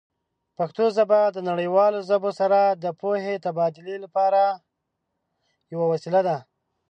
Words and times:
پښتو 0.57 0.85
ژبه 0.97 1.19
د 1.35 1.37
نړیوالو 1.49 1.99
ژبو 2.09 2.29
سره 2.39 2.59
د 2.83 2.85
پوهې 3.01 3.35
تبادله 3.45 3.95
لپاره 4.05 4.41
یوه 5.73 5.85
وسیله 5.93 6.21
ده. 6.27 6.37